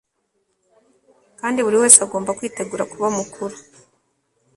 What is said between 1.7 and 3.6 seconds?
wese agomba kwitegura kuba mukuru